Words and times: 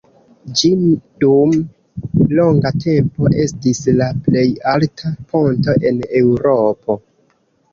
Ĝi 0.59 0.69
dum 1.23 1.51
longa 2.39 2.71
tempo 2.85 3.29
estis 3.43 3.83
la 4.01 4.09
plej 4.29 4.47
alta 4.73 5.13
ponto 5.35 5.77
en 5.91 6.03
Eŭropo. 6.23 6.99